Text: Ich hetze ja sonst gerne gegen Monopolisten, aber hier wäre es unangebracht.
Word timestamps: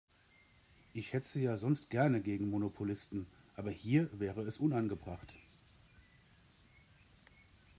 Ich 0.95 1.13
hetze 1.13 1.39
ja 1.39 1.57
sonst 1.57 1.91
gerne 1.91 2.21
gegen 2.21 2.49
Monopolisten, 2.49 3.27
aber 3.55 3.69
hier 3.69 4.09
wäre 4.19 4.41
es 4.41 4.57
unangebracht. 4.57 5.35